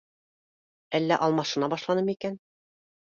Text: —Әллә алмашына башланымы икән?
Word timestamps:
—Әллә 0.99 1.19
алмашына 1.27 1.71
башланымы 1.75 2.17
икән? 2.19 2.41